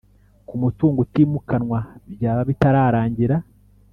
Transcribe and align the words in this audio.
K 0.47 0.49
umutungo 0.57 0.97
utimukanwa 1.05 1.79
byaba 2.13 2.41
bitararangira 2.49 3.35